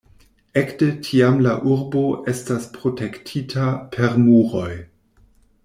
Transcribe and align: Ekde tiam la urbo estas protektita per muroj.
Ekde 0.61 0.85
tiam 1.07 1.37
la 1.47 1.51
urbo 1.75 2.01
estas 2.33 2.65
protektita 2.79 3.69
per 3.97 4.19
muroj. 4.25 4.69